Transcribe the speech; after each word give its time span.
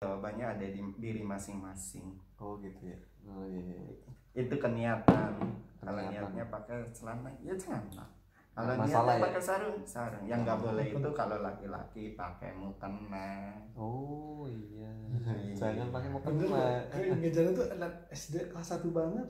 jawabannya 0.00 0.44
ada 0.44 0.66
di 0.68 0.80
diri 1.00 1.22
masing-masing. 1.24 2.20
Oh 2.36 2.60
gitu 2.60 2.92
ya. 2.92 2.98
Oh 3.24 3.44
iya, 3.48 3.60
iya. 3.64 4.12
itu 4.36 4.52
keniatan. 4.52 5.32
Kalau 5.80 6.00
niatnya 6.04 6.44
pakai 6.52 6.84
celana 6.92 7.32
ya 7.40 7.56
celana. 7.56 8.04
Kalau 8.52 8.72
Nggak 8.76 8.88
niatnya 8.88 9.16
ya? 9.16 9.24
pakai 9.24 9.40
sarung 9.42 9.78
sarung. 9.88 10.24
Yang 10.28 10.40
nggak 10.44 10.60
boleh 10.60 10.86
itu 10.92 11.08
kalau 11.16 11.36
laki-laki 11.40 12.12
pakai 12.12 12.52
mukena. 12.52 13.56
Oh 13.72 14.44
iya. 14.44 14.92
Iya. 15.16 15.56
jangan 15.56 15.88
pakai 15.88 16.08
mau 16.12 16.20
Bener 16.20 16.44
kena 16.44 16.60
loh, 16.60 16.80
kayak 16.92 17.16
ngejalan 17.16 17.52
tuh 17.56 17.66
anak 17.72 17.92
SD 18.12 18.34
kelas 18.52 18.68
1 18.76 18.92
banget. 18.92 19.28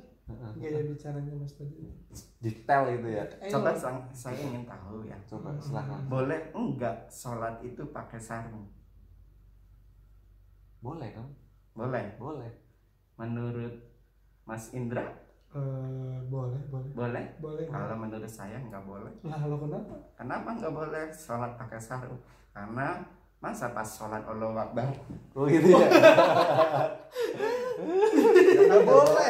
Gaya 0.58 0.82
bicaranya 0.82 1.32
Mas 1.38 1.54
Fadri. 1.54 1.86
detail 2.42 2.82
itu 2.90 3.08
ya. 3.14 3.22
Eh, 3.38 3.46
coba 3.46 3.70
sang- 3.70 4.10
saya 4.10 4.34
ingin 4.34 4.66
tahu 4.66 5.06
ya. 5.06 5.14
Coba 5.22 5.54
silakan 5.62 6.10
boleh 6.10 6.50
enggak 6.50 7.06
sholat 7.06 7.62
itu 7.62 7.86
pakai 7.94 8.18
sarung 8.18 8.66
boleh 10.80 11.08
kan 11.12 11.26
boleh. 11.76 12.04
Boleh. 12.16 12.50
Menurut 13.20 13.74
Mas 14.48 14.72
Indra? 14.72 15.04
Eh, 15.56 16.16
boleh, 16.28 16.60
boleh. 16.68 16.90
boleh? 16.92 17.24
Boleh. 17.40 17.64
kalau 17.68 17.96
menurut 17.96 18.28
saya 18.28 18.56
nggak 18.60 18.84
boleh. 18.84 19.12
Lah, 19.24 19.40
lo 19.44 19.56
kenapa? 19.60 19.94
kenapa 20.16 20.48
nggak 20.56 20.72
boleh 20.72 21.04
sholat 21.12 21.52
pakai 21.56 21.80
sarung? 21.80 22.20
Karena 22.52 23.00
masa 23.40 23.76
pas 23.76 23.84
sholat 23.84 24.24
Allah 24.24 24.52
Akbar 24.56 24.88
oh 25.36 25.44
gitu 25.48 25.68
ya? 25.68 25.88
Nggak 28.68 28.82
boleh. 28.84 29.28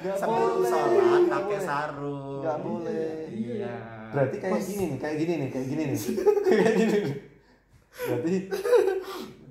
Nggak 0.00 0.16
sebelum 0.16 0.52
boleh. 0.60 0.68
sholat 0.72 1.22
pakai 1.28 1.60
sarung. 1.60 2.40
Nggak 2.40 2.58
boleh. 2.60 3.16
iya. 3.32 3.74
Berarti 4.12 4.36
kayak 4.40 4.60
gini 4.64 4.84
nih 4.92 4.98
kayak 5.00 5.16
gini 5.16 5.32
nih 5.40 5.48
kayak 5.48 5.66
gini 5.68 5.82
nih. 5.92 6.00
Kayak 6.52 6.74
gini 6.76 6.96
nih. 7.00 7.16
Berarti 7.92 8.34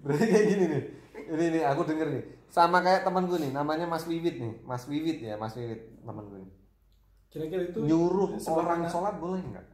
berarti 0.02 0.26
kayak 0.26 0.48
gini 0.50 0.66
nih 0.70 1.01
ini 1.32 1.46
nih 1.58 1.64
aku 1.64 1.82
denger 1.88 2.08
nih. 2.12 2.24
Sama 2.52 2.84
kayak 2.84 3.08
temanku 3.08 3.40
nih 3.40 3.52
namanya 3.56 3.88
Mas 3.88 4.04
Wiwit 4.04 4.36
nih. 4.38 4.54
Mas 4.68 4.84
Wiwit 4.86 5.24
ya 5.24 5.40
Mas 5.40 5.56
Wiwit 5.56 6.04
temanku 6.04 6.36
nih 6.36 6.52
Kira-kira 7.32 7.64
itu 7.72 7.80
nyuruh 7.88 8.36
orang 8.52 8.84
sholat 8.92 9.16
boleh 9.16 9.40
nggak? 9.40 9.68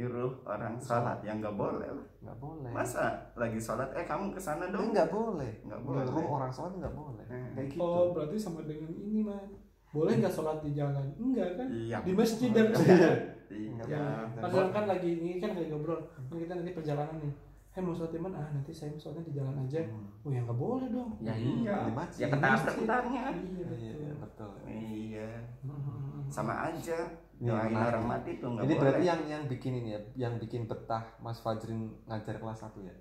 Nyuruh 0.00 0.32
orang 0.48 0.80
sholat? 0.80 1.20
Yang 1.20 1.36
nggak 1.44 1.56
boleh. 1.60 1.88
Nggak 2.24 2.38
boleh. 2.40 2.70
Masa 2.72 3.28
lagi 3.36 3.60
sholat? 3.60 3.92
Eh 3.92 4.08
kamu 4.08 4.32
ke 4.32 4.40
sana 4.40 4.72
Ini 4.72 4.72
dong. 4.72 4.96
Nggak 4.96 5.08
boleh. 5.12 5.52
Nggak 5.68 5.80
boleh. 5.84 6.04
nyuruh 6.08 6.32
orang 6.40 6.48
sholat 6.48 6.72
nggak 6.80 6.94
boleh. 6.96 7.24
Hmm. 7.28 7.52
kayak 7.52 7.68
gitu. 7.76 7.84
Oh, 7.84 8.16
berarti 8.16 8.36
sama 8.40 8.64
dengan 8.64 8.88
ini, 8.96 9.20
Man. 9.20 9.48
Boleh 9.92 10.12
nggak 10.16 10.32
sholat 10.32 10.64
di 10.64 10.72
jalan? 10.72 11.06
Enggak 11.20 11.60
kan? 11.60 11.66
iya. 11.68 11.96
Di 12.00 12.12
masjid 12.16 12.50
dan 12.56 12.72
iya. 13.52 13.84
Ya, 13.88 14.04
padahal 14.36 14.68
kan 14.72 14.84
lagi 14.88 15.08
ini 15.20 15.40
kan 15.40 15.52
lagi 15.52 15.68
ngobrol. 15.68 16.00
Kan 16.08 16.36
kita 16.40 16.56
nanti 16.56 16.72
perjalanan 16.72 17.20
nih. 17.20 17.32
Hei 17.68 17.84
mau 17.84 17.94
sholat 17.94 18.10
di 18.10 18.18
mana? 18.18 18.42
Ah 18.42 18.48
nanti 18.50 18.72
saya 18.72 18.90
sholatnya 18.96 19.28
di 19.28 19.32
jalan 19.38 19.54
aja. 19.62 19.78
Oh 20.24 20.30
ya 20.32 20.40
nggak 20.42 20.58
boleh 20.58 20.88
dong. 20.90 21.10
ya 21.20 21.34
iya. 21.36 21.74
Di 21.86 21.92
masjid. 21.94 22.20
ya 22.24 22.28
ketabrak 22.34 22.74
utarnya 22.80 23.22
Iya 23.30 23.68
iya 23.76 23.92
betul. 24.18 24.18
betul. 24.18 24.52
Iya. 24.66 25.30
Hmm. 25.62 26.26
sama 26.28 26.54
aja. 26.66 26.98
Iya, 27.38 27.54
doain 27.54 27.70
menarik. 27.70 27.90
orang 27.94 28.04
mati 28.10 28.30
tuh 28.42 28.48
nggak 28.50 28.64
ini 28.66 28.74
boleh. 28.74 28.80
berarti 28.82 29.04
yang 29.06 29.20
yang 29.30 29.42
bikin 29.46 29.72
ini 29.78 29.88
ya 29.94 30.00
yang 30.26 30.34
bikin 30.42 30.66
betah 30.66 31.04
Mas 31.22 31.38
Fajrin 31.38 31.80
ngajar 32.10 32.34
kelas 32.42 32.60
1 32.66 32.82
ya? 32.82 32.94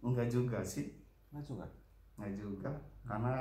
Enggak 0.00 0.28
juga 0.32 0.58
sih. 0.64 0.88
Nggak 1.28 1.44
juga? 1.44 1.66
Nggak 2.16 2.32
juga. 2.40 2.70
Karena 3.04 3.34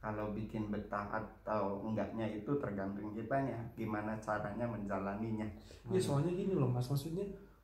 kalau 0.00 0.34
bikin 0.34 0.72
betah 0.72 1.06
atau 1.12 1.84
enggaknya 1.84 2.26
itu 2.32 2.48
tergantung 2.56 3.12
kitanya. 3.12 3.60
Gimana 3.76 4.16
caranya 4.18 4.64
menjalaninya. 4.64 5.46
Iya 5.92 6.00
soalnya 6.00 6.32
gini 6.32 6.56
loh 6.56 6.66
mas, 6.66 6.88
maksudnya 6.88 7.22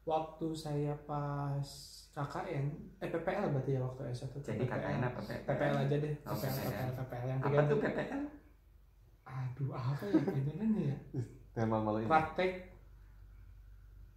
waktu 0.09 0.47
saya 0.57 0.97
pas 1.05 1.69
KKN, 2.11 2.67
eh 2.99 3.09
PPL 3.09 3.53
berarti 3.53 3.77
ya 3.77 3.81
waktu 3.81 4.09
S1 4.09 4.33
tuh 4.33 4.41
jadi 4.43 4.65
KKN 4.65 5.03
apa 5.05 5.21
PPL? 5.21 5.45
PPL 5.45 5.77
aja 5.79 5.97
deh, 6.01 6.15
Oh, 6.25 6.35
PPL, 6.35 6.49
PPL. 6.49 6.65
PPL, 6.65 6.91
PPL 6.99 7.27
yang 7.29 7.39
apa 7.39 7.47
tiga 7.47 7.61
tuh 7.63 7.79
PPL? 7.79 8.23
Aduh 9.29 9.71
apa 9.71 10.03
ya 10.03 10.23
benerannya 10.25 10.83
ya? 10.89 10.99
Jangan 11.53 11.81
malu 11.85 11.99
ini 12.01 12.09
Praktek 12.09 12.53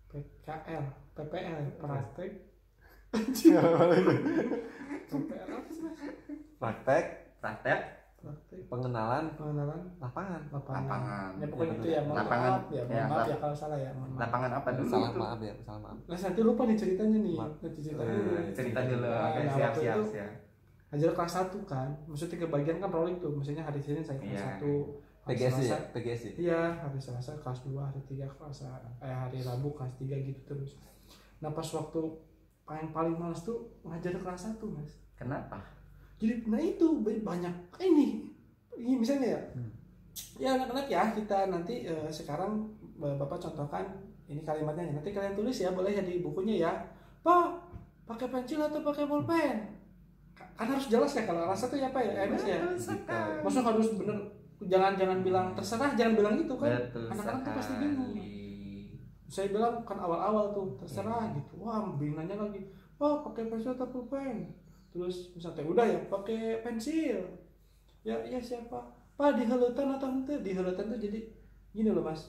PKL, 0.07 0.85
PPL, 1.13 1.61
praktek 1.75 2.31
PPL 5.11 5.49
apa 5.51 5.69
sih 5.69 5.83
mas? 5.83 5.99
praktek 6.57 6.57
praktek 6.57 7.03
Praktek 7.41 7.79
pengenalan 8.71 9.23
pengenalan 9.35 9.79
lapangan 9.99 10.41
lapangan. 10.47 10.79
Lapangan. 10.79 11.29
Ya 11.35 11.45
pokoknya 11.45 11.67
Ya, 11.67 11.75
itu 11.75 11.87
ya, 11.89 11.99
mohon 12.01 12.17
Lapangan. 12.17 12.49
maaf 12.49 12.63
ya, 12.65 12.81
mohon 12.81 12.95
Ya, 12.95 13.03
maaf 13.05 13.27
ya 13.27 13.37
kalau 13.37 13.55
salah 13.57 13.77
ya, 13.77 13.89
mohon 13.91 14.09
maaf. 14.09 14.19
lapangan 14.21 14.51
apa 14.53 14.69
dulu 14.71 14.87
salah 14.89 15.09
itu? 15.11 15.19
maaf 15.19 15.39
ya 15.41 15.53
salah 15.61 15.81
maaf 15.81 15.97
Nah, 16.01 16.17
nanti 16.17 16.39
lupa 16.41 16.61
nih 16.63 16.77
ceritanya 16.79 17.19
nih. 17.19 17.35
Maaf. 17.35 17.53
Nanti 17.59 17.79
cerita 17.81 18.01
Eh, 18.01 18.09
dulu. 18.09 18.31
cerita 18.53 18.79
dulu 18.81 19.05
Nah, 19.05 19.19
oke 19.27 19.39
nah, 19.41 19.53
siap 19.53 19.73
siap 19.75 19.95
itu 19.97 20.03
siap 20.09 20.31
Ngajar 20.91 21.11
kelas 21.13 21.33
1 21.33 21.59
kan. 21.65 21.89
Maksudnya 22.05 22.37
kebagian 22.37 22.77
kan 22.77 22.89
rolling 22.89 23.15
tuh. 23.17 23.31
Maksudnya 23.31 23.63
hari 23.63 23.79
Senin 23.79 24.03
saya 24.03 24.19
kelas 24.19 24.31
Iya. 24.33 24.47
1. 24.57 24.75
hari 25.21 25.35
PGSI 25.37 25.47
ya 25.47 25.51
Selasa- 25.69 25.87
PGSI 25.93 26.29
Iya, 26.35 26.61
hari 26.77 26.99
Selasa 26.99 27.31
kelas 27.37 27.59
2, 27.61 27.79
hari 27.81 28.01
3 28.03 28.27
kelas 28.27 28.57
eh 28.99 29.13
hari 29.13 29.37
Rabu 29.39 29.71
kelas 29.71 29.93
3 29.95 30.15
gitu 30.17 30.41
terus. 30.45 30.81
Nah, 31.37 31.47
pas 31.49 31.63
waktu 31.63 32.01
paling 32.63 32.89
paling 32.89 33.15
males 33.15 33.39
tuh 33.39 33.55
ngajar 33.81 34.11
kelas 34.13 34.41
1, 34.49 34.67
Mas. 34.69 34.95
kenapa 35.13 35.59
Jadi 36.17 36.45
nah 36.45 36.57
itu 36.57 36.85
ba- 36.97 37.23
banyak 37.25 37.53
ini. 37.79 38.30
Ini 38.81 38.95
misalnya 38.97 39.27
ya. 39.31 39.41
Hmm. 39.53 39.71
Ya 40.35 40.49
anak-anak 40.55 40.87
ya 40.87 41.13
kita 41.13 41.47
nanti 41.47 41.85
eh, 41.85 42.09
sekarang 42.09 42.65
eh, 42.97 43.15
Bapak 43.15 43.37
contohkan 43.39 43.85
ini 44.25 44.41
kalimatnya 44.41 44.91
nanti 44.91 45.11
kalian 45.11 45.35
tulis 45.35 45.55
ya 45.55 45.71
boleh 45.71 45.91
ya 45.91 46.01
di 46.01 46.19
bukunya 46.19 46.55
ya. 46.61 46.71
Pak, 47.21 47.47
pakai 48.03 48.27
pensil 48.27 48.59
atau 48.59 48.81
pakai 48.81 49.05
pulpen? 49.05 49.55
Ka- 50.33 50.49
Kan 50.53 50.67
harus 50.69 50.89
jelas 50.89 51.11
ya 51.11 51.23
kalau 51.23 51.45
rasa 51.45 51.67
tuh 51.67 51.77
ya 51.77 51.89
Pak 51.89 52.01
ya, 52.01 52.13
eh, 52.17 52.27
Mas 52.27 52.43
ya. 52.43 52.57
Sekali. 52.73 53.39
Maksudnya 53.39 53.65
harus 53.69 53.87
bener 53.95 54.17
jangan 54.61 54.93
jangan 54.93 55.19
bilang 55.21 55.47
terserah 55.53 55.91
jangan 55.93 56.13
bilang 56.15 56.35
itu 56.37 56.53
kan. 56.53 56.69
Anak-anak 57.07 57.41
tuh 57.41 57.53
pasti 57.55 57.73
bingung. 57.77 58.13
Saya 59.25 59.47
bilang 59.47 59.79
kan 59.83 59.95
awal-awal 59.95 60.51
tuh 60.51 60.75
terserah 60.75 61.31
gitu. 61.31 61.63
Wah, 61.63 61.95
bingung 61.95 62.19
nanya 62.19 62.35
lagi. 62.35 62.67
Pak, 62.97 63.23
pakai 63.25 63.47
pensil 63.47 63.73
atau 63.73 63.87
pulpen? 63.87 64.51
Terus 64.91 65.31
misalnya 65.31 65.63
udah 65.63 65.85
ya 65.87 65.99
pakai 66.05 66.59
pensil. 66.61 67.23
Ya, 68.01 68.17
ya 68.23 68.39
siapa? 68.39 68.81
Pak 69.13 69.37
di 69.37 69.45
halutan 69.45 69.91
atau 69.91 70.09
ente? 70.09 70.33
Di 70.39 70.51
halutan 70.51 70.87
tuh 70.87 70.97
jadi 70.97 71.19
gini 71.71 71.87
loh 71.87 72.01
mas, 72.01 72.27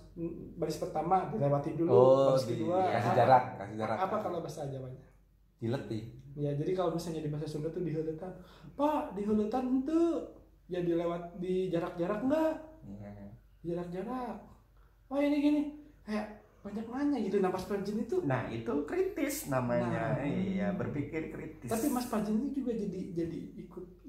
baris 0.55 0.78
pertama 0.78 1.27
dilewati 1.27 1.75
dulu, 1.75 1.91
oh 1.91 2.31
baris 2.31 2.47
di 2.47 2.62
kedua. 2.62 2.78
kasih 2.87 3.10
apa- 3.10 3.19
jarak 3.19 3.44
kasih 3.56 3.77
jarak 3.77 3.97
Apa 3.99 4.16
kalau 4.21 4.38
bahasa 4.38 4.71
Jawanya? 4.71 5.03
diletih 5.59 6.03
Ya 6.32 6.50
jadi 6.53 6.72
kalau 6.72 6.94
misalnya 6.94 7.21
di 7.21 7.28
bahasa 7.28 7.47
Sunda 7.47 7.69
tuh 7.69 7.82
di 7.82 7.91
halutan, 7.91 8.31
Pak 8.72 9.12
di 9.12 9.22
halutan 9.22 9.65
ente, 9.69 10.03
ya 10.66 10.81
dilewat 10.81 11.37
di 11.37 11.69
jarak-jarak 11.69 12.22
enggak? 12.22 12.55
Iya. 12.82 13.12
Jarak-jarak. 13.62 14.37
Oh 15.06 15.19
ini 15.19 15.37
gini, 15.38 15.62
kayak 16.03 16.27
banyak 16.61 16.87
nanya 16.87 17.19
gitu. 17.21 17.37
Nah 17.37 17.50
pas 17.50 17.65
Panjin 17.65 17.99
itu, 17.99 18.16
nah 18.22 18.47
itu 18.49 18.72
kritis 18.84 19.47
namanya 19.49 20.15
Nah. 20.15 20.22
iya 20.22 20.71
berpikir 20.71 21.28
kritis 21.28 21.69
tapi 21.69 21.87
Mas 21.88 22.06
Panjin 22.06 22.38
itu 22.41 22.62
juga 22.62 22.72
jadi 22.72 23.00
jadi 23.12 23.38
ikut 23.59 23.84
ini 24.00 24.02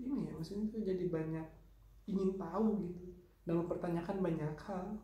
maksudnya 0.44 0.68
tuh 0.68 0.84
jadi 0.84 1.08
banyak 1.08 1.48
ingin 2.04 2.36
tahu 2.36 2.84
gitu. 2.84 3.16
Dan 3.48 3.64
mempertanyakan 3.64 4.18
banyak 4.20 4.52
hal. 4.60 5.00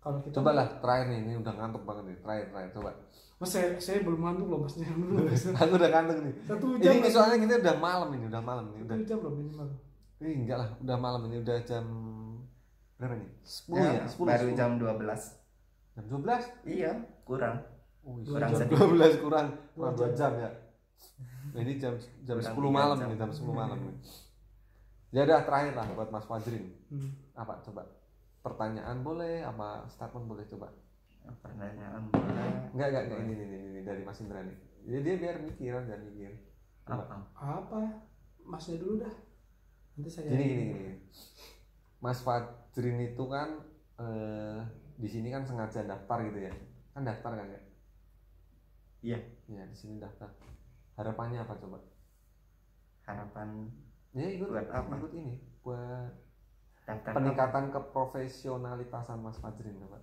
Kalau 0.00 0.18
kita 0.24 0.40
coba 0.40 0.50
lah 0.56 0.66
terakhir 0.80 1.12
nih 1.12 1.20
ini 1.28 1.32
udah 1.36 1.52
ngantuk 1.52 1.84
banget 1.84 2.04
nih. 2.08 2.16
Terakhir 2.24 2.44
terakhir 2.48 2.70
coba. 2.80 2.90
Mas 3.38 3.50
saya, 3.52 3.68
saya 3.76 4.00
belum 4.00 4.20
ngantuk 4.24 4.48
loh 4.48 4.58
mas. 4.64 4.80
Jangan 4.80 4.96
dulu 5.04 5.20
aku 5.28 5.74
udah 5.76 5.90
ngantuk 5.92 6.18
nih. 6.24 6.34
Satu 6.48 6.66
jam. 6.80 6.92
ini 6.96 7.08
soalnya 7.12 7.36
kita 7.36 7.54
udah 7.60 7.76
malam 7.76 8.08
ini 8.16 8.24
udah 8.32 8.42
malam 8.42 8.64
ini 8.72 8.80
udah. 8.88 8.96
Satu 8.96 9.04
jam 9.04 9.18
loh 9.20 9.32
minimal. 9.36 9.68
ini 10.18 10.32
enggak 10.42 10.58
lah 10.58 10.70
udah 10.82 10.96
malam 10.98 11.22
ini 11.28 11.36
udah 11.44 11.58
jam 11.62 11.84
berapa 12.98 13.14
nih? 13.14 13.30
10 13.46 13.78
Ya, 13.78 13.90
ya, 13.94 14.04
10 14.10 14.26
baru 14.26 14.46
10. 14.50 14.58
jam 14.58 14.70
12 14.74 14.98
jam 15.94 16.04
12 16.10 16.66
iya 16.66 16.92
kurang. 17.22 17.56
Kurang 18.02 18.50
jam 18.50 18.66
sedikit. 18.66 18.82
12 18.82 19.22
kurang. 19.22 19.46
Kurang 19.78 19.94
Dua 19.94 20.10
2 20.10 20.18
jam 20.18 20.32
ya 20.34 20.50
nah, 21.50 21.60
ini 21.60 21.72
jam 21.76 21.94
jam 22.22 22.36
10 22.36 22.48
tiga 22.48 22.68
malam 22.70 22.96
jam. 22.96 23.08
nih 23.08 23.16
jam 23.16 23.30
10 23.30 23.48
malam 23.52 23.78
nih 23.80 23.96
ya 25.08 25.20
udah 25.24 25.40
terakhir 25.40 25.72
lah 25.72 25.86
buat 25.92 26.08
Mas 26.08 26.24
Fajrin 26.24 26.64
Hmm. 26.88 27.12
apa 27.34 27.60
coba 27.62 27.82
pertanyaan 28.40 29.00
boleh 29.00 29.40
apa 29.40 29.84
statement 29.86 30.24
boleh 30.26 30.44
coba 30.46 30.68
pertanyaan 31.20 32.00
boleh 32.06 32.72
enggak 32.72 32.88
enggak 32.88 33.02
enggak 33.04 33.18
ini, 33.20 33.32
ini, 33.34 33.44
ini, 33.46 33.66
ini 33.68 33.80
dari 33.82 34.02
Mas 34.02 34.18
Indra 34.18 34.40
nih 34.40 34.56
jadi 34.82 34.98
dia 35.02 35.14
biar 35.18 35.36
mikir 35.42 35.72
biar 35.78 36.00
mikir 36.02 36.32
coba 36.82 37.04
apa 37.04 37.16
Apa? 37.36 37.80
Masnya 38.40 38.80
dulu 38.80 38.96
dah. 38.98 39.12
Nanti 39.92 40.08
saya. 40.08 40.24
gini 40.26 40.44
gini 40.46 40.62
gini 40.70 40.92
Mas 41.98 42.22
Fajrin 42.22 42.96
itu 43.02 43.24
kan 43.26 43.60
eh, 43.98 44.60
di 44.94 45.06
sini 45.06 45.28
kan 45.28 45.44
sengaja 45.44 45.84
daftar 45.84 46.24
gitu 46.24 46.40
ya 46.40 46.54
kan 46.90 47.02
daftar 47.02 47.32
kan 47.34 47.46
ya 47.46 47.60
Iya. 49.00 49.18
iya 49.46 49.62
di 49.62 49.76
sini 49.76 49.96
daftar 49.96 50.26
harapannya 50.98 51.38
apa 51.40 51.54
coba? 51.56 51.78
Harapan 53.06 53.48
ya 54.12 54.26
ikut 54.34 54.48
Buat 54.50 54.68
apa? 54.68 54.94
ikut 54.98 55.12
ini 55.14 55.34
buat 55.62 56.10
daftar 56.84 57.12
peningkatan 57.14 57.64
keprofesionalitasan 57.70 59.18
Mas 59.20 59.38
Fajrin 59.38 59.78
coba. 59.78 59.98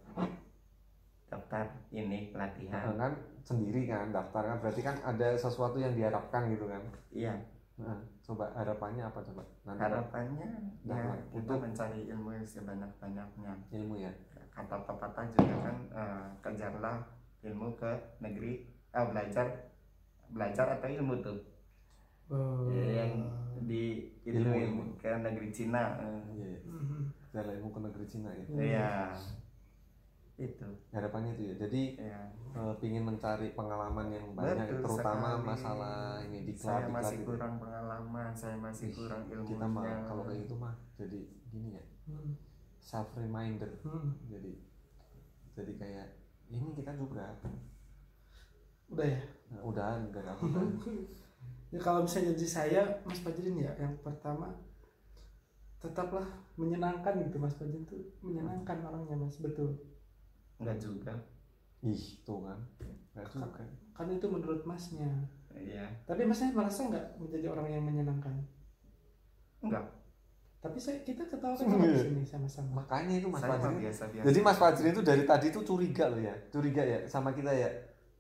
Daftar 1.26 1.66
ini 1.92 2.30
pelatihan. 2.32 2.96
Nah, 2.96 3.10
kan 3.10 3.14
sendiri 3.44 3.90
kan 3.90 4.14
daftar 4.14 4.46
kan 4.46 4.58
berarti 4.62 4.82
kan 4.82 4.96
ada 5.04 5.36
sesuatu 5.36 5.78
yang 5.82 5.94
diharapkan 5.94 6.48
gitu 6.50 6.70
kan? 6.70 6.82
Iya. 7.12 7.34
Nah, 7.76 8.00
coba 8.24 8.56
harapannya 8.56 9.04
apa 9.04 9.20
coba? 9.20 9.44
Nanti 9.68 9.82
harapannya 9.84 10.48
ya 10.88 10.96
kita 10.96 11.36
untuk- 11.36 11.62
mencari 11.62 12.02
ilmu 12.08 12.30
yang 12.32 12.48
sebanyak-banyaknya. 12.48 13.52
Ilmu 13.70 13.96
ya. 14.00 14.14
kata 14.56 14.88
pepatah 14.88 15.28
juga 15.36 15.68
kan 15.68 15.78
eh, 15.92 16.26
kejarlah 16.40 17.04
ilmu 17.44 17.76
ke 17.76 17.92
negeri 18.24 18.64
eh, 18.96 19.04
belajar 19.12 19.75
belajar 20.30 20.68
atau 20.72 20.90
ilmu 20.90 21.16
tuh 21.20 21.40
Eh, 22.26 22.90
yang 22.96 23.14
di 23.62 24.02
itu 24.20 24.34
Ilmu, 24.34 24.50
ilmu 24.50 24.58
ilmu. 24.82 24.84
ke 24.98 25.14
negeri 25.16 25.50
Cina 25.50 25.94
eh. 26.02 26.22
Iya, 26.32 26.48
iya. 26.52 26.60
mhm. 26.66 27.00
Jalan 27.30 27.54
ilmu 27.56 27.70
ke 27.70 27.80
negeri 27.84 28.06
Cina 28.06 28.30
ya. 28.32 28.46
Iya 28.50 28.92
itu 30.36 30.68
Harapannya 30.92 31.32
itu 31.32 31.44
ya. 31.46 31.56
Jadi 31.56 31.82
ya 31.96 32.20
eh, 32.52 32.74
pingin 32.78 33.04
mencari 33.04 33.54
pengalaman 33.54 34.10
yang 34.10 34.26
banyak 34.34 34.68
Betul 34.68 34.84
terutama 34.84 35.30
sekali. 35.32 35.48
masalah 35.48 35.98
ini 36.22 36.40
di 36.44 36.54
saya 36.54 36.84
diklat 36.84 36.92
masih 36.92 37.16
gitu. 37.16 37.28
kurang 37.30 37.54
pengalaman 37.56 38.30
saya 38.34 38.56
masih 38.58 38.88
kurang 38.92 39.24
ilmunya 39.30 39.52
Kita 39.54 39.66
mah 39.70 39.84
kalau 40.04 40.24
kayak 40.26 40.40
gitu 40.44 40.56
mah 40.56 40.74
jadi 40.96 41.20
gini 41.48 41.70
ya, 41.72 41.84
Hmm. 42.06 42.34
self 42.80 43.10
reminder. 43.14 43.70
Hmm. 43.82 44.18
Jadi 44.26 44.52
jadi 45.54 45.74
kayak 45.76 46.08
ini 46.48 46.74
kita 46.74 46.92
juga 46.94 47.38
udah 48.92 49.06
ya? 49.06 49.22
Nah, 49.54 49.62
udah 49.66 49.88
enggak 50.02 50.26
aku 50.26 50.50
ya 51.74 51.80
kalau 51.82 52.06
misalnya 52.06 52.34
jadi 52.38 52.48
saya 52.48 52.82
Mas 53.04 53.20
Fajrin 53.20 53.58
ya 53.60 53.72
yang 53.76 53.94
pertama 54.00 54.54
tetaplah 55.82 56.26
menyenangkan 56.58 57.26
gitu. 57.30 57.38
Mas 57.38 57.54
Fajrin 57.58 57.84
tuh 57.86 58.00
menyenangkan 58.26 58.82
orangnya 58.86 59.18
Mas. 59.20 59.38
Betul. 59.38 59.76
Enggak 60.58 60.78
juga. 60.82 61.14
Ih, 61.86 62.04
tuh 62.26 62.42
kan. 62.46 62.60
Enggak 63.14 63.28
juga. 63.30 63.64
kan 63.96 64.08
itu 64.10 64.26
menurut 64.28 64.62
Masnya. 64.64 65.12
Iya. 65.52 65.86
Tapi 66.08 66.26
Masnya 66.26 66.56
merasa 66.56 66.88
nggak 66.88 67.22
menjadi 67.22 67.46
orang 67.52 67.68
yang 67.70 67.84
menyenangkan? 67.84 68.36
Enggak 69.62 69.86
tapi 70.66 70.82
saya 70.82 70.98
kita 71.06 71.22
ketawa 71.30 71.54
ketawa 71.54 71.86
di 71.86 72.02
sini 72.02 72.26
sama-sama. 72.26 72.82
Makanya 72.82 73.22
itu 73.22 73.30
Mas 73.30 73.46
Fajrin. 73.46 73.86
biasa 73.86 74.04
biasa 74.10 74.26
Jadi 74.26 74.40
Mas 74.42 74.58
Fajrin 74.58 74.92
itu 74.98 75.04
dari 75.06 75.22
tadi 75.22 75.48
tuh 75.54 75.62
curiga 75.62 76.10
loh 76.10 76.18
ya. 76.18 76.34
Curiga 76.50 76.82
ya 76.82 77.06
sama 77.06 77.38
kita 77.38 77.54
ya. 77.54 77.70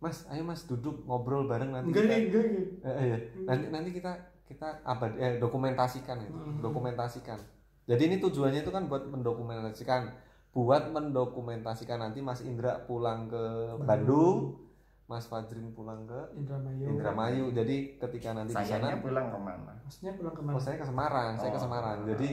Mas, 0.05 0.17
ayo 0.27 0.43
Mas 0.43 0.61
duduk 0.63 1.01
ngobrol 1.03 1.45
bareng 1.45 1.71
nanti. 1.71 1.89
enggak 1.89 2.05
kita- 2.05 2.21
enggak 2.21 2.43
enggak 2.45 2.67
Eh, 2.85 3.03
iya. 3.03 3.17
Nanti 3.43 3.65
nanti 3.67 3.89
kita 3.91 4.11
kita 4.45 4.67
abad 4.83 5.11
eh, 5.15 5.35
dokumentasikan 5.35 6.21
itu, 6.21 6.29
Hmm. 6.31 6.61
dokumentasikan. 6.61 7.41
Jadi 7.83 8.01
ini 8.03 8.17
tujuannya 8.19 8.61
itu 8.61 8.69
kan 8.69 8.85
buat 8.85 9.03
mendokumentasikan, 9.03 10.13
buat 10.51 10.89
mendokumentasikan 10.89 11.97
nanti 11.99 12.19
Mas 12.19 12.41
Indra 12.41 12.77
pulang 12.79 13.25
ke 13.25 13.41
Bandung, 13.79 14.61
Mas 15.03 15.25
Fajrin 15.25 15.69
pulang 15.71 16.01
ke 16.03 16.17
Indramayu 16.35 16.85
Indramayu. 16.87 17.45
Jadi 17.51 17.97
ketika 17.99 18.33
nanti 18.33 18.53
di 18.53 18.61
sana, 18.63 18.97
pulang 18.97 19.27
ke 19.27 19.39
mana 19.39 19.73
Maksudnya 19.79 20.13
pulang 20.13 20.33
ke 20.33 20.41
mana 20.41 20.53
oh 20.53 20.61
saya 20.61 20.77
ke 20.77 20.85
Semarang, 20.85 21.31
saya 21.35 21.49
ke 21.49 21.57
Oh. 21.57 21.63
Semarang. 21.63 21.97
Jadi 22.07 22.29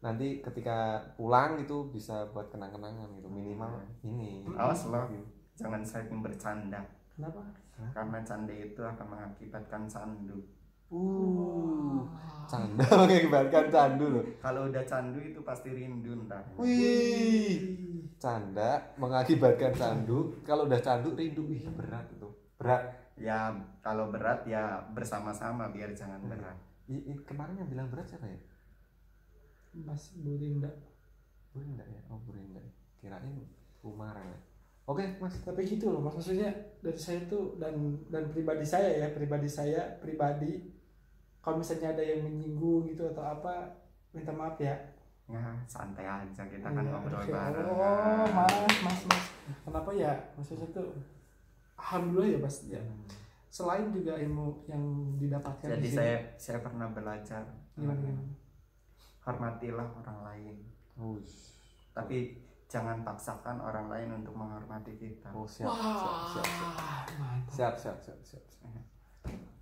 nanti 0.00 0.28
ketika 0.40 0.76
pulang 1.14 1.56
itu 1.58 1.88
bisa 1.88 2.24
buat 2.26 2.48
kenang-kenangan 2.48 3.08
gitu 3.14 3.28
minimal 3.28 3.68
ini. 4.00 4.48
awas 4.50 4.84
loh 4.86 5.04
jangan 5.54 5.80
sering 5.82 6.08
bercanda 6.18 6.80
kenapa 7.12 7.40
karena 7.90 8.18
canda 8.20 8.52
itu 8.52 8.80
akan 8.80 9.06
mengakibatkan 9.08 9.82
candu 9.86 10.38
Uh, 10.90 12.02
canda 12.50 12.82
mengakibatkan 12.98 13.70
candu 13.70 14.10
loh. 14.10 14.26
kalau 14.42 14.66
udah 14.66 14.82
candu 14.82 15.22
itu 15.22 15.38
pasti 15.46 15.70
rindu 15.70 16.26
ntar 16.26 16.42
Wih, 16.58 17.62
canda 18.18 18.90
mengakibatkan 18.98 19.70
candu. 19.70 20.34
Kalau 20.42 20.66
udah 20.66 20.82
candu 20.82 21.14
rindu, 21.14 21.46
wih 21.46 21.62
berat 21.70 22.10
itu. 22.10 22.26
Berat. 22.58 22.82
ya 23.14 23.54
kalau 23.78 24.10
berat 24.10 24.42
ya 24.44 24.82
bersama-sama 24.90 25.70
biar 25.70 25.94
jangan 25.94 26.18
Hmm. 26.20 26.32
berat 26.34 26.58
I, 26.90 26.98
i- 27.06 27.22
kemarin 27.22 27.54
yang 27.54 27.70
bilang 27.70 27.86
berat 27.86 28.10
siapa 28.10 28.26
ya? 28.26 28.40
Mas 29.86 30.10
Burinda 30.18 30.74
Burinda 31.54 31.86
ya. 31.86 32.02
Oh 32.10 32.18
Burinda. 32.26 32.58
Kirain 32.98 33.46
Umara 33.80 34.18
ya. 34.18 34.38
Oke 34.90 35.06
mas. 35.16 35.38
tapi 35.40 35.62
gitu 35.62 35.86
loh 35.88 36.02
mas. 36.02 36.18
Maksudnya 36.18 36.50
dari 36.82 36.98
saya 36.98 37.22
tuh 37.24 37.54
dan 37.56 37.74
dan 38.10 38.26
pribadi 38.26 38.66
saya 38.66 38.90
ya 38.90 39.06
pribadi 39.14 39.46
saya 39.46 39.78
pribadi 39.98 40.66
kalau 41.38 41.62
misalnya 41.62 41.94
ada 41.94 42.02
yang 42.02 42.26
menyinggung 42.26 42.84
gitu 42.84 43.06
atau 43.06 43.22
apa 43.22 43.70
minta 44.10 44.34
maaf 44.34 44.58
ya. 44.58 44.74
Ya 45.24 45.38
santai 45.64 46.02
aja. 46.02 46.42
Kita 46.42 46.66
kan 46.66 46.82
Iya, 46.82 46.90
ngobrol 46.90 47.22
oke. 47.22 47.30
bareng. 47.30 47.66
Oh 47.70 48.26
mas 48.34 48.54
mas 48.82 49.00
mas. 49.06 49.24
Kenapa 49.62 49.90
ya? 49.94 50.12
Maksudnya 50.34 50.66
tuh 50.68 50.90
alhamdulillah 51.78 52.34
ya 52.34 52.38
mas. 52.42 52.56
Ya. 52.66 52.82
Selain 53.46 53.90
juga 53.90 54.14
ilmu 54.14 54.66
yang 54.66 54.82
didapatkan 55.18 55.70
jadi 55.70 55.78
di 55.78 55.90
sini. 55.90 55.98
saya 55.98 56.16
saya 56.34 56.58
pernah 56.58 56.90
belajar. 56.90 57.46
Gimana 57.74 57.98
gimana? 57.98 58.34
Hormatilah 59.20 59.88
orang 59.96 60.18
lain. 60.24 60.56
Ush. 60.98 61.54
tapi 61.90 62.36
jangan 62.70 63.02
paksakan 63.02 63.58
orang 63.58 63.90
lain 63.90 64.22
untuk 64.22 64.30
menghormati 64.38 64.94
kita 64.94 65.34
Oh 65.34 65.42
siap, 65.42 65.74
siap, 65.74 65.90
siap, 66.30 66.46
siap. 66.46 66.46
Wah, 66.78 67.02
mantap. 67.18 67.50
Siap, 67.50 67.74
siap, 67.74 67.96
siap, 67.98 68.18
siap. 68.22 68.44
siap. 68.46 68.64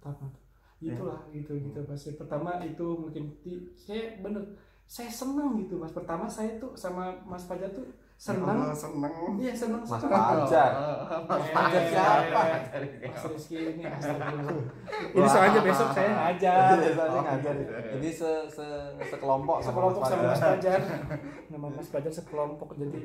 Mantap. 0.05 0.33
Itulah 0.79 1.21
gitu 1.33 1.57
gitu 1.57 1.81
mas. 1.89 2.05
Pertama 2.05 2.61
itu 2.61 2.87
mungkin 2.95 3.33
saya 3.73 4.21
bener 4.21 4.45
saya 4.85 5.09
senang 5.09 5.57
gitu 5.57 5.81
mas. 5.81 5.97
Pertama 5.97 6.29
saya 6.29 6.61
tuh 6.61 6.77
sama 6.77 7.17
Mas 7.25 7.49
Fajar 7.49 7.73
tuh 7.73 7.89
senang. 8.19 8.51
Allah 8.61 8.75
seneng 8.75 9.15
Iya 9.39 9.55
senang 9.55 9.79
Mas 9.81 9.95
senang. 9.97 10.43
Fajar. 10.43 10.71
Mas 11.23 11.39
Eh, 11.39 11.51
Fajar 11.55 11.83
siapa 11.87 12.41
Mas 13.01 13.23
Rizky 13.25 13.57
ini. 13.65 13.83
Ini 15.15 15.23
soalnya 15.25 15.61
besok 15.63 15.89
saya 15.89 16.11
ngajar. 16.13 16.75
Iya, 16.77 16.91
soalnya 16.93 17.15
Oh, 17.15 17.25
ngajar. 17.25 17.55
iya. 17.55 17.79
Ini 17.95 18.11
se, 18.11 18.31
se 18.49 18.67
sekelompok 19.07 19.63
Sekelompok 19.63 20.03
sama 20.03 20.23
Mas 20.27 20.41
Fajar. 20.41 20.81
Fajar. 20.81 20.81
Nama 21.49 21.67
Mas 21.71 21.89
Fajar 21.89 22.11
sekelompok 22.11 22.75
jadi 22.75 23.01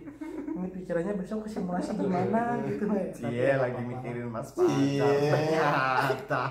ini 0.50 0.68
pikirannya 0.72 1.14
besok 1.16 1.46
simulasi 1.46 1.94
gimana 1.94 2.42
gitu 2.64 2.84
ya. 2.88 3.06
Nggak 3.14 3.56
lagi 3.60 3.82
mikirin 3.86 4.28
Mas. 4.28 4.50
Fajar 4.50 5.14
ternyata 5.14 6.42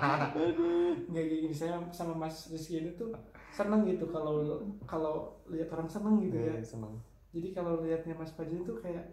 nggak 1.03 1.19
kayak 1.21 1.41
gini 1.41 1.53
saya 1.53 1.83
sama 1.89 2.15
Mas 2.17 2.47
Rizky 2.47 2.79
ini 2.79 2.95
tuh 2.95 3.11
seneng 3.49 3.83
gitu 3.83 4.07
kalau 4.07 4.39
kalau 4.83 5.13
lihat 5.45 5.67
orang 5.69 5.85
seneng 5.85 6.17
gitu 6.19 6.37
ya 6.37 6.55
Iya, 6.55 6.63
seneng. 6.63 6.95
Jadi 7.33 7.47
kalau 7.51 7.81
lihatnya 7.81 8.13
Mas 8.13 8.31
Fajar 8.31 8.53
itu 8.53 8.73
kayak 8.77 9.09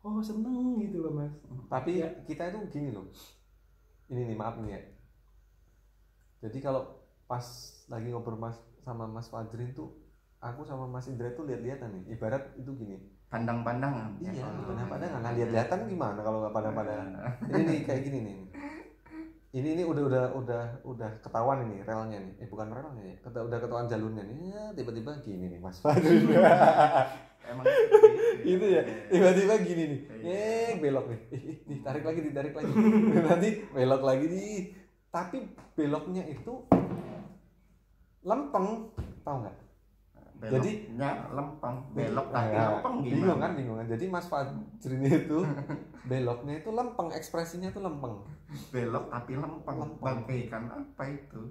oh 0.00 0.22
seneng 0.22 0.78
gitu 0.78 1.02
loh 1.02 1.12
Mas 1.12 1.34
Tapi 1.66 1.98
Ya. 1.98 2.08
kita 2.24 2.48
itu 2.48 2.58
gini 2.70 2.88
loh. 2.90 3.10
Ini 4.06 4.26
nih 4.26 4.36
maaf 4.36 4.58
nih 4.58 4.72
ya. 4.72 4.80
Jadi 6.40 6.58
kalau 6.58 6.98
pas 7.26 7.44
lagi 7.86 8.08
ngobrol 8.08 8.34
mas 8.34 8.56
sama 8.80 9.04
Mas 9.04 9.28
Fajrin 9.28 9.70
tuh 9.70 9.92
aku 10.40 10.64
sama 10.64 10.88
Mas 10.88 11.06
Indra 11.06 11.30
tuh 11.30 11.44
lihat-lihatan 11.44 11.92
nih. 11.92 12.16
Ibarat 12.16 12.54
itu 12.56 12.70
gini. 12.74 12.96
pandang-pandangan 13.30 14.18
ya, 14.18 14.34
Iya, 14.34 14.42
kalau- 14.42 14.66
pandang-pandangan. 14.66 15.20
Nah, 15.22 15.30
lihat-lihatan 15.30 15.86
gimana 15.86 16.18
kalau 16.18 16.42
nggak 16.42 16.50
pandang-pandangan? 16.50 17.06
Ini 17.46 17.60
nih 17.62 17.78
kayak 17.86 18.02
gini 18.02 18.18
nih. 18.26 18.36
Ini 19.50 19.74
ini 19.74 19.82
udah 19.82 20.02
udah 20.06 20.24
udah 20.38 20.62
udah 20.86 21.10
ketahuan 21.26 21.66
ini 21.66 21.82
relnya 21.82 22.22
nih. 22.22 22.34
Eh 22.38 22.46
bukan 22.46 22.70
relnya 22.70 23.02
ya. 23.02 23.16
Keta, 23.18 23.42
udah 23.42 23.58
ketahuan 23.58 23.90
jalurnya 23.90 24.22
nih. 24.22 24.36
Ya, 24.54 24.62
tiba-tiba 24.78 25.10
gini 25.26 25.50
nih 25.50 25.58
Mas. 25.58 25.82
Emang 27.50 27.66
itu 28.46 28.66
ya? 28.70 28.82
tiba-tiba 29.10 29.54
gini 29.66 29.84
nih. 29.90 30.00
Eh 30.22 30.70
belok 30.78 31.10
nih. 31.10 31.20
Ih, 31.34 31.42
ih, 31.50 31.56
ditarik 31.66 32.06
lagi 32.06 32.20
ditarik 32.22 32.54
lagi. 32.54 32.70
Nanti 33.26 33.48
belok 33.74 34.02
lagi 34.06 34.26
nih. 34.30 34.58
Tapi 35.10 35.38
beloknya 35.74 36.22
itu 36.30 36.62
lempeng. 38.22 38.94
Tahu 39.26 39.36
nggak 39.42 39.69
Jadi- 40.40 40.88
beloknya 40.90 41.10
lempeng 41.30 41.76
belok 41.92 42.26
tapi 42.28 42.48
Nah, 42.50 42.68
lempeng 42.72 42.94
gimana? 42.98 43.12
Bingung 43.12 43.38
kan 43.38 43.50
bingung 43.54 43.76
kan. 43.76 43.86
Jadi 43.86 44.04
Mas 44.06 44.26
Fajrin 44.26 45.02
itu 45.04 45.38
beloknya 46.10 46.54
itu 46.56 46.70
lempeng 46.70 47.08
ekspresinya 47.10 47.68
itu 47.68 47.78
lempeng. 47.78 48.24
Belok 48.70 49.04
tapi 49.06 49.32
lempeng. 49.34 49.76
Lempeng. 49.78 50.00
bagaikan 50.00 50.64
apa 50.66 51.04
itu? 51.06 51.42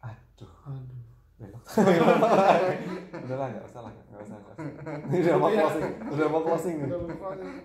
Aduh. 0.00 0.52
Aduh. 0.66 1.02
Belok. 1.34 1.62
Udah 3.24 3.36
lah 3.36 3.46
nggak 3.50 3.66
usah 3.66 3.80
lah 3.82 3.90
nggak 3.90 4.22
usah 4.22 4.36
nggak 4.36 4.54
usah. 4.54 4.66
Ini 5.04 5.16
udah 5.20 5.36
mau 5.36 5.48
Iya. 5.48 5.60
closing 5.60 5.92
udah 6.08 6.26
mau 6.28 6.42
closing 6.42 6.74
nih. 6.78 6.90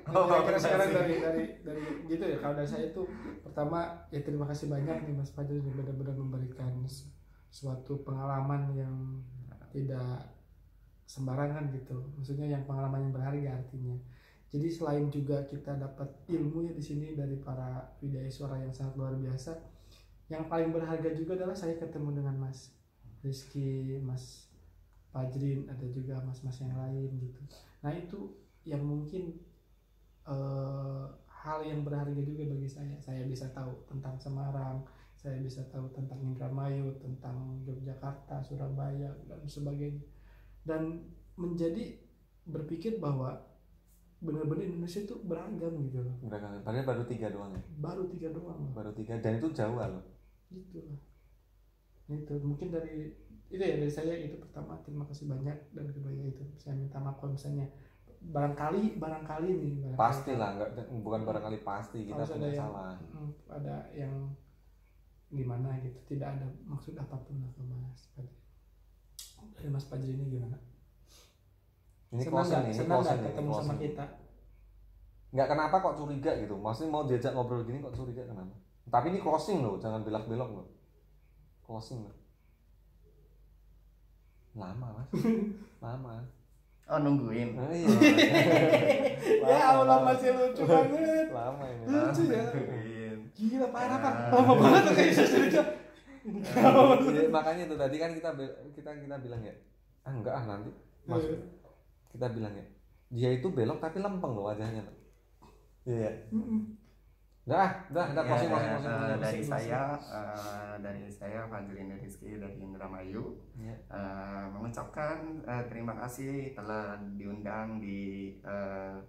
Oh, 0.10 0.24
kira-kira 0.25 0.58
sekarang 0.58 0.89
dari 0.89 1.13
dari 1.18 1.44
dari 1.62 1.82
gitu 2.06 2.24
ya 2.25 2.38
kalau 2.39 2.54
dari 2.54 2.66
saya 2.66 2.84
itu 2.86 3.01
pertama 3.39 3.80
ya 4.10 4.20
terima 4.20 4.44
kasih 4.44 4.68
banyak 4.68 4.98
nih 5.04 5.13
Mas 5.13 5.32
Fajar 5.32 5.54
ini 5.54 5.70
benar-benar 5.70 6.13
memberikan 6.13 6.74
suatu 7.48 8.01
pengalaman 8.01 8.74
yang 8.74 8.96
tidak 9.70 10.34
sembarangan 11.10 11.74
gitu. 11.74 11.98
Maksudnya 12.22 12.54
yang 12.54 12.63
pengalaman 12.70 13.10
yang 13.10 13.13
berharga 13.18 13.50
artinya. 13.66 13.98
Jadi 14.50 14.68
selain 14.70 15.10
juga 15.10 15.46
kita 15.50 15.78
dapat 15.78 16.10
ilmu 16.30 16.70
ya 16.70 16.74
di 16.74 16.82
sini 16.86 17.18
dari 17.18 17.38
para 17.38 17.98
widya 18.01 18.25
suara 18.30 18.62
yang 18.62 18.74
sangat 18.74 18.98
luar 18.98 19.13
biasa 19.18 19.58
yang 20.30 20.46
paling 20.46 20.70
berharga 20.70 21.10
juga 21.18 21.34
adalah 21.38 21.58
saya 21.58 21.78
ketemu 21.78 22.22
dengan 22.22 22.38
Mas 22.38 22.74
Rizky 23.25 23.98
Mas 24.01 24.50
Fajrin 25.10 25.66
ada 25.66 25.86
juga 25.89 26.22
mas-mas 26.22 26.62
yang 26.62 26.78
lain 26.78 27.10
gitu. 27.18 27.42
Nah 27.82 27.89
itu 27.98 28.30
yang 28.62 28.86
mungkin 28.86 29.42
eh, 30.30 31.06
hal 31.25 31.66
yang 31.66 31.82
berharga 31.82 32.22
juga 32.22 32.46
bagi 32.46 32.70
saya. 32.70 32.94
Saya 33.01 33.25
bisa 33.25 33.50
tahu 33.50 33.74
tentang 33.89 34.22
Semarang 34.22 34.86
saya 35.20 35.36
bisa 35.44 35.60
tahu 35.68 35.84
tentang 35.92 36.16
Indramayu 36.24 36.96
tentang 36.96 37.60
Yogyakarta 37.68 38.39
Surabaya 38.39 39.12
dan 39.28 39.44
sebagainya 39.44 40.00
dan 40.68 41.08
menjadi 41.36 41.96
berpikir 42.44 42.98
bahwa 42.98 43.39
benar-benar 44.20 44.68
Indonesia 44.68 45.00
itu 45.00 45.16
beragam 45.24 45.80
gitu 45.88 46.04
loh. 46.04 46.16
Beragam. 46.28 46.60
Padahal 46.60 46.84
baru 46.84 47.04
tiga 47.08 47.32
doang 47.32 47.56
ya. 47.56 47.63
baru 47.80 48.04
tiga 48.12 48.30
doang. 48.36 48.60
Loh. 48.60 48.72
Baru 48.75 48.92
tiga. 48.92 49.16
Dan 49.20 49.39
itu 49.39 49.48
Jawa 49.56 49.88
loh. 49.88 50.04
gitu. 50.50 50.82
Lah 52.10 52.18
itu 52.18 52.34
mungkin 52.42 52.74
dari 52.74 53.13
itu 53.50 53.62
ya 53.62 53.78
dari 53.80 53.89
saya 53.89 54.13
itu 54.13 54.36
pertama 54.36 54.75
terima 54.84 55.08
kasih 55.08 55.30
banyak. 55.30 55.56
Dan 55.72 55.94
kedua 55.94 56.12
ya 56.12 56.25
itu 56.28 56.44
saya 56.58 56.75
minta 56.75 57.00
maaf 57.00 57.22
kalau 57.22 57.38
misalnya 57.38 57.70
barangkali 58.20 59.00
barangkali 59.00 59.50
nih 59.56 59.74
barangkali. 59.80 59.96
Pasti 59.96 60.32
lah, 60.36 60.50
nggak 60.58 60.92
bukan 61.00 61.22
barangkali 61.24 61.58
pasti 61.63 62.04
kita 62.04 62.20
ada 62.20 62.28
punya 62.28 62.50
yang- 62.51 62.60
salah. 62.60 62.94
Mm, 63.16 63.32
ada 63.48 63.75
yang 63.96 64.13
gimana 65.32 65.80
gitu. 65.80 65.96
Tidak 66.10 66.28
ada 66.28 66.44
maksud 66.68 67.00
apa 67.00 67.16
pun 67.24 67.39
lah 67.39 67.51
ke 67.56 67.62
Mas 67.63 68.01
dari 69.51 69.67
Mas 69.67 69.85
Fajri 69.85 70.11
ini 70.11 70.25
gimana 70.29 70.57
Ini 72.09 72.21
senang 72.21 72.41
nggak 72.41 72.61
ini 72.63 72.73
senang 72.73 72.99
nggak 72.99 73.11
nih, 73.11 73.19
ini 73.19 73.29
ketemu 73.29 73.49
sama 73.49 73.61
closing. 73.69 73.81
kita 73.85 74.05
Nggak 75.29 75.47
kenapa 75.47 75.75
kok 75.79 75.95
curiga 75.95 76.31
gitu. 76.35 76.55
Maksudnya 76.55 76.89
mau 76.89 77.03
diajak 77.03 77.31
ngobrol 77.31 77.61
gini 77.61 77.77
kok 77.79 77.93
curiga 77.93 78.23
kenapa? 78.23 78.55
Tapi 78.83 79.05
ini 79.07 79.19
closing 79.19 79.61
loh, 79.61 79.77
jangan 79.77 80.01
belak-belok 80.01 80.49
loh. 80.51 80.67
Closing 81.61 82.01
loh. 82.01 82.15
Lama 84.51 84.88
mas, 84.91 85.09
lama. 85.83 86.25
oh 86.89 86.97
nungguin 86.97 87.53
Oh, 87.53 87.69
iya. 87.69 87.85
ya 89.45 89.77
Allah 89.77 90.01
Lama, 90.01 90.09
masih 90.09 90.33
lucu 90.33 90.65
banget 90.65 91.29
Lama 91.29 91.65
ini. 91.69 91.83
lucu 91.85 92.23
ya 92.25 92.43
gila 93.29 93.67
parah 93.69 93.97
pak 94.01 94.13
Ah. 94.17 94.29
lama 94.33 94.53
banget 94.57 94.81
tuh 94.83 94.93
kayak 94.97 95.13
cerita 95.13 95.61
Iya, 96.29 97.29
makanya 97.29 97.63
itu 97.65 97.75
tadi 97.75 97.95
kan 97.98 98.12
kita 98.12 98.29
kita 98.71 98.91
kita 99.00 99.15
bilang 99.17 99.41
ya, 99.41 99.53
ah 100.03 100.13
enggak 100.13 100.33
ah 100.33 100.43
nanti. 100.45 100.71
Mas, 101.03 101.24
Iya. 101.24 101.38
kita 102.09 102.25
bilang 102.29 102.53
ya, 102.53 102.65
dia 103.09 103.29
itu 103.33 103.48
belok 103.48 103.77
tapi 103.77 103.98
lempeng 103.98 104.31
loh 104.31 104.48
wajahnya. 104.48 104.83
Iya. 105.83 106.12
Dah, 107.43 107.65
dah, 107.89 108.13
dah 108.13 108.21
Ya, 108.21 108.29
closing, 108.29 108.50
closing, 108.51 108.69
closing, 108.69 108.93
closing. 108.93 109.19
dari 109.19 109.41
saya 109.41 109.81
eh, 109.98 110.74
dari 110.79 111.03
saya 111.09 111.39
Fajrin 111.43 111.98
Rizky 111.98 112.38
dari 112.38 112.62
Indramayu 112.62 113.41
Iya. 113.57 113.74
eh, 113.89 114.45
mengucapkan 114.53 115.17
eh, 115.41 115.63
terima 115.65 115.98
kasih 115.98 116.53
telah 116.53 116.93
diundang 117.15 117.81
di 117.81 118.00
eh, 118.39 119.01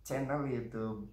channel 0.00 0.48
YouTube 0.48 1.04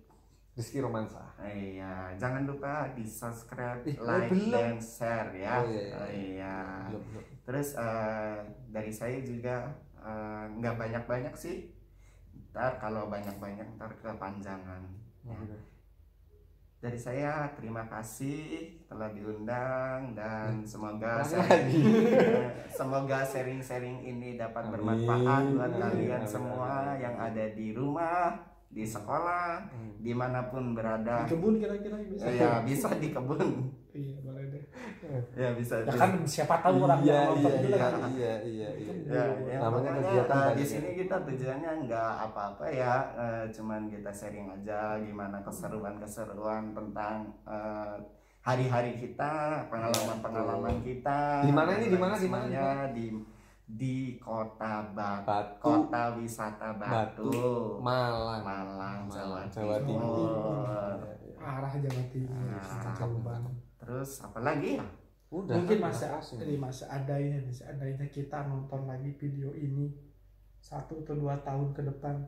Rizky 0.51 0.79
Romansa. 0.79 1.24
Eh, 1.39 1.79
Iya, 1.79 2.12
jangan 2.15 2.43
lupa 2.43 2.91
di 2.91 3.03
subscribe, 3.03 3.81
oh, 3.81 4.03
like, 4.03 4.29
belum. 4.29 4.51
dan 4.51 4.75
share 4.77 5.31
ya. 5.34 5.53
Oh, 5.58 5.65
iya, 5.65 5.81
iya. 5.81 5.96
Oh, 5.96 6.10
iya. 6.12 6.55
Belum, 6.91 7.03
belum. 7.08 7.24
Terus 7.41 7.67
eh, 7.74 8.36
dari 8.67 8.91
saya 8.91 9.17
juga 9.22 9.72
eh, 9.98 10.43
nggak 10.53 10.75
banyak-banyak 10.77 11.34
sih. 11.34 11.72
Ntar 12.51 12.77
kalau 12.77 13.08
banyak-banyak 13.08 13.63
ntar 13.75 13.96
kepanjangan. 13.98 14.84
Ya. 15.24 15.38
Dari 16.81 16.98
saya 16.98 17.46
terima 17.53 17.86
kasih 17.86 18.74
telah 18.89 19.13
diundang 19.13 20.17
dan 20.17 20.65
semoga 20.65 21.22
Ulangi 21.22 21.29
sharing- 21.29 22.10
eh, 22.12 22.50
semoga 22.77 23.20
sharing-sharing 23.22 24.01
ini 24.03 24.34
dapat 24.34 24.65
Amin. 24.65 24.74
bermanfaat 24.75 25.43
buat 25.53 25.74
kalian 25.77 26.24
semua 26.25 26.98
yang 26.98 27.15
ada 27.15 27.46
di 27.53 27.72
rumah, 27.72 28.34
di 28.72 28.88
sekolah, 28.88 29.68
Hmm. 29.68 29.92
di 30.00 30.16
mana 30.16 30.48
pun 30.48 30.72
berada. 30.72 31.28
di 31.28 31.36
kebun 31.36 31.60
kira-kira 31.60 32.00
bisa 32.08 32.24
Ya 32.32 32.63
bisa 32.63 32.88
di 32.96 33.12
kebun. 33.12 33.68
iya 33.92 34.16
boleh 34.24 34.48
deh 34.48 34.63
Ya 35.36 35.51
bisa. 35.51 35.84
ya 35.84 35.92
kan 35.92 36.24
siapa 36.24 36.63
tahu 36.63 36.88
orang 36.88 37.04
iya, 37.04 37.12
yang 37.12 37.36
nonton 37.36 37.51
iya, 37.51 37.60
juga 37.60 37.75
iya, 37.75 37.84
kan 37.84 38.12
iya, 38.16 38.36
iya, 38.48 38.70
iya. 38.72 38.94
Ya, 39.04 39.24
ya, 39.44 39.58
Namanya 39.60 39.92
pokoknya, 39.92 39.92
kegiatan 40.00 40.38
tadi 40.40 40.56
di 40.56 40.66
sini 40.66 40.90
kita 40.96 41.16
tujuannya 41.28 41.72
nggak 41.84 42.13
apa-apa 42.32 42.66
ya, 42.72 42.94
eh, 43.20 43.44
cuman 43.51 43.82
kita 43.92 44.08
sharing 44.10 44.48
aja 44.48 44.80
gimana 44.98 45.38
keseruan-keseruan 45.44 46.63
tentang 46.72 47.16
eh, 47.44 47.96
hari-hari 48.42 48.98
kita, 48.98 49.68
pengalaman-pengalaman 49.68 50.80
kita. 50.82 51.44
Di 51.44 51.51
mana 51.51 51.78
ini? 51.78 51.86
Di 51.92 52.00
mana? 52.00 52.16
Di 52.16 52.30
mana? 52.32 52.63
Di 52.90 53.06
di 53.72 53.96
kota 54.18 54.92
Batu, 54.92 55.24
Batu, 55.24 55.56
kota 55.60 56.04
wisata 56.13 56.75
Batu, 56.75 57.32
Batu, 57.32 57.32
Malang, 57.80 58.44
Malang, 58.44 59.00
Jawa, 59.08 59.48
Jawa 59.48 59.80
Timur. 59.80 60.12
Timur. 60.12 60.98
arah 61.40 61.74
Jawa 61.74 62.04
Timur 62.08 62.38
Ah. 62.54 62.94
jauh 62.94 63.20
banget 63.20 63.56
Terus 63.78 64.12
apa 64.22 64.40
lagi 64.40 64.78
ya? 64.78 64.86
Udah. 65.32 65.56
mungkin 65.58 65.80
kan, 65.80 65.90
closing. 65.90 66.38
jadi 66.38 66.54
masa 66.56 66.86
adanya 66.88 67.40
nih 67.40 67.56
seandainya 67.56 68.06
kita 68.08 68.46
nonton 68.46 68.84
lagi 68.84 69.10
video 69.13 69.50
ini 69.51 69.96
satu 70.60 71.01
atau 71.01 71.16
dua 71.16 71.40
tahun 71.40 71.72
ke 71.72 71.82
depan 71.88 72.20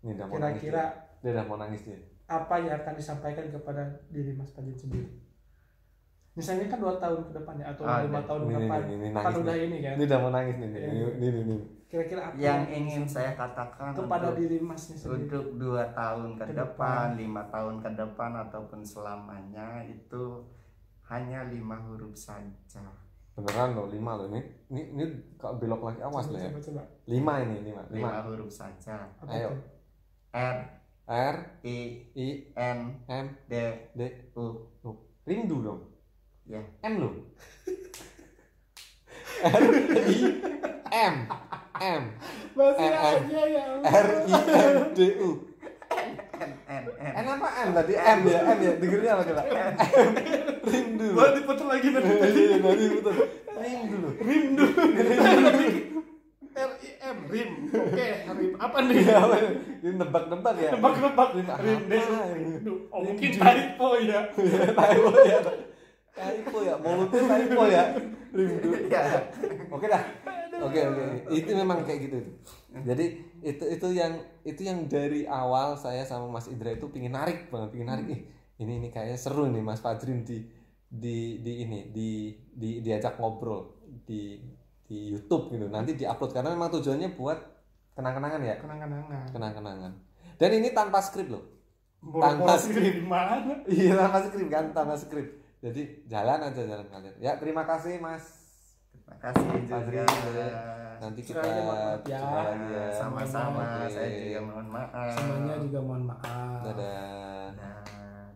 Ini 0.00 0.14
udah 0.14 0.26
mau 0.26 0.38
nangis. 0.38 0.62
kira-kira 0.62 0.84
Dia 1.20 1.30
udah 1.32 1.44
mau 1.44 1.58
nangis 1.58 1.82
dia. 1.82 1.98
apa 2.24 2.54
yang 2.56 2.74
akan 2.76 2.94
disampaikan 2.94 3.46
kepada 3.50 3.82
diri 4.08 4.32
Mas 4.32 4.50
Fajin 4.50 4.72
sendiri 4.72 5.10
misalnya 6.32 6.66
kan 6.66 6.78
dua 6.80 6.94
tahun 6.96 7.20
ke 7.22 7.32
depan 7.34 7.54
ya 7.56 7.66
atau 7.68 7.82
Ah, 7.84 8.00
lima 8.00 8.18
ini- 8.18 8.26
tahun 8.26 8.40
ke 8.40 8.46
ini, 8.46 8.56
depan 8.56 8.80
ini, 8.80 8.94
ini, 8.94 9.06
kan 9.06 9.22
nangis 9.22 9.36
udah 9.38 9.56
ini 9.58 9.76
kan 9.78 9.92
Ini 9.92 10.02
udah 10.02 10.18
mau 10.18 10.30
nangis 10.30 10.54
nih. 10.56 10.68
Iya. 10.70 10.88
Ini, 10.88 11.02
ini, 11.20 11.40
ini. 11.42 11.56
kira-kira 11.84 12.20
apa 12.24 12.34
Yang 12.34 12.60
ingin 12.72 13.04
saya 13.04 13.30
katakan 13.34 13.92
kepada 13.92 14.26
untuk- 14.26 14.38
diri 14.38 14.58
Masnya 14.58 14.96
sendiri 14.96 15.28
untuk 15.28 15.44
dua 15.56 15.82
tahun 15.92 16.28
ke, 16.34 16.44
Ke 16.46 16.54
depan, 16.54 17.06
lima 17.14 17.42
tahun 17.46 17.74
ke 17.78 17.90
depan 17.92 18.30
ataupun 18.40 18.80
selamanya 18.82 19.68
itu 19.84 20.24
hanya 21.04 21.44
lima 21.44 21.76
huruf 21.78 22.16
saja. 22.16 22.80
Beneran 23.34 23.72
loh, 23.74 23.88
lima 23.88 24.12
loh. 24.14 24.24
Ini, 24.26 24.40
ini, 24.68 24.82
ini 24.90 25.04
kalau 25.36 25.56
belok 25.56 25.84
lagi 25.86 26.00
awas 26.00 26.28
loh 26.28 26.36
ya. 26.38 26.48
coba, 26.48 26.60
coba. 26.62 26.82
Lima 27.06 27.32
ini, 27.40 27.56
lima. 27.62 27.82
Lima 27.86 28.08
Lima. 28.08 28.24
huruf 28.24 28.48
saja. 28.48 28.96
Apa 29.20 29.28
Ayo. 29.30 29.52
tuh? 29.52 29.60
R 30.32 30.58
R, 31.04 31.36
I 31.60 31.76
I, 32.14 32.28
N 32.54 32.80
M, 33.04 33.26
D 33.44 33.52
D, 33.92 34.00
U. 34.32 34.44
U. 34.80 34.90
Rindu 35.22 35.60
dong. 35.60 35.91
Ya. 36.46 36.60
M 36.82 36.94
loh. 36.98 37.12
R, 39.42 39.64
I, 40.06 40.16
M, 40.92 41.14
M, 41.82 42.02
masih 42.54 42.86
M, 42.86 42.94
M. 42.94 43.22
aja 43.26 43.42
ya 43.50 43.64
R, 43.82 44.08
I, 44.22 44.34
M, 44.38 44.74
D, 44.94 44.98
U. 45.18 45.30
N 46.38 46.50
N 46.70 46.84
N. 46.94 47.12
N 47.18 47.26
apa 47.26 47.48
M 47.66 47.68
tadi? 47.74 47.92
M 47.98 48.20
ya, 48.22 48.38
M 48.54 48.58
ya. 48.62 48.72
Dengernya 48.78 49.10
apa? 49.18 49.22
M, 49.42 49.74
rindu. 50.62 51.06
Boleh 51.14 51.32
diputar 51.42 51.66
lagi 51.66 51.88
nanti 51.90 52.10
Iya, 52.12 52.56
nanti 52.62 52.84
betul. 53.02 53.14
Rindu 53.50 53.96
loh. 53.98 54.12
Rindu 54.22 54.64
R 56.52 56.70
I 56.84 56.90
M 57.00 57.18
Rim 57.32 57.50
oke 57.72 58.06
Rim 58.36 58.52
apa 58.60 58.78
nih 58.84 58.96
Iya, 59.00 59.18
ini? 59.24 59.90
Nebak-nebak 59.96 60.54
ya. 60.60 60.70
nebak-nebak 60.76 61.28
ini? 61.32 61.48
oh 62.92 63.00
mungkin 63.00 63.30
typo 63.32 63.88
ya 64.04 64.20
typo 64.36 65.10
ya 65.24 65.38
typo 66.12 66.58
ya 66.60 66.74
mulutnya 66.76 67.20
typo 67.24 67.62
ya. 67.68 67.84
Rindu. 68.32 68.70
Ya. 68.88 69.02
oke 69.68 69.86
dah. 69.88 70.02
Oke 70.62 70.80
oke. 70.84 71.02
Itu 71.32 71.50
memang 71.56 71.84
kayak 71.84 72.00
gitu 72.08 72.16
itu. 72.22 72.32
Jadi 72.84 73.04
itu 73.42 73.64
itu 73.66 73.86
yang 73.96 74.12
itu 74.46 74.60
yang 74.62 74.86
dari 74.86 75.24
awal 75.26 75.74
saya 75.76 76.04
sama 76.04 76.28
Mas 76.28 76.48
Indra 76.48 76.72
itu 76.72 76.88
pingin 76.92 77.12
narik 77.16 77.48
banget 77.48 77.74
pingin 77.74 77.88
narik. 77.88 78.06
Ih 78.08 78.20
ini 78.62 78.78
ini 78.78 78.88
kayaknya 78.94 79.18
seru 79.18 79.50
nih 79.50 79.64
Mas 79.64 79.82
Fajrin 79.82 80.22
di 80.22 80.46
di 80.86 81.40
di 81.40 81.52
ini 81.64 81.88
di 81.90 82.36
di 82.52 82.84
diajak 82.84 83.18
ngobrol 83.18 83.80
di 84.04 84.38
di 84.86 85.10
YouTube 85.10 85.50
gitu. 85.50 85.66
Nanti 85.72 85.96
diupload 85.98 86.30
karena 86.36 86.52
memang 86.52 86.70
tujuannya 86.76 87.16
buat 87.16 87.38
kenang-kenangan 87.96 88.40
ya. 88.44 88.54
Kenang-kenangan. 88.60 89.26
Kenang-kenangan. 89.32 89.92
Dan 90.36 90.50
ini 90.60 90.68
tanpa 90.70 91.00
skrip 91.00 91.32
loh. 91.32 91.44
Tanpa 92.02 92.58
di 92.58 93.02
mana? 93.06 93.62
Iya 93.64 93.94
tanpa 93.94 94.18
skrip 94.26 94.48
kan, 94.50 94.64
tanpa 94.74 94.94
skrip. 94.98 95.41
Jadi 95.62 95.82
jalan 96.10 96.42
aja 96.42 96.62
jalan 96.66 96.86
ngalir. 96.90 97.14
Ya 97.22 97.38
terima 97.38 97.62
kasih 97.62 98.02
Mas. 98.02 98.42
Terima 98.90 99.16
kasih 99.22 99.46
Fajri, 99.70 100.02
juga. 100.02 100.46
Nanti 100.98 101.20
kita 101.22 101.38
lagi 101.38 102.10
ya. 102.10 102.18
lagi 102.18 102.66
ya. 102.74 102.86
Sama-sama. 102.90 103.86
Oke. 103.86 103.94
Saya 103.94 104.10
juga 104.10 104.40
mohon 104.42 104.66
maaf. 104.66 105.14
semuanya 105.14 105.54
juga 105.62 105.78
mohon 105.86 106.04
maaf 106.10 106.60
Dadah. 106.66 107.46
Nah, 107.54 107.78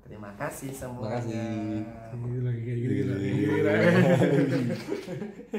terima 0.07 0.31
kasih 0.39 0.71
semuanya. 0.71 1.19
kasih. 1.19 1.83
Gila, 2.15 2.51
gila, 2.55 2.75
gila, 2.79 3.15
gila, 3.19 3.75
gila. 3.75 3.75